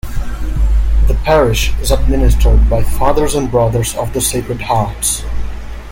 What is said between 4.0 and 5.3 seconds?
the Sacred Hearts.